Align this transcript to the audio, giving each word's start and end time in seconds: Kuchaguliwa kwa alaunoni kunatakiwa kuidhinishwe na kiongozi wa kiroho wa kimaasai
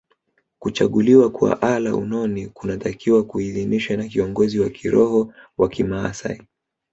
Kuchaguliwa 0.59 1.29
kwa 1.29 1.61
alaunoni 1.61 2.47
kunatakiwa 2.47 3.23
kuidhinishwe 3.25 3.95
na 3.97 4.07
kiongozi 4.07 4.59
wa 4.59 4.69
kiroho 4.69 5.33
wa 5.57 5.69
kimaasai 5.69 6.41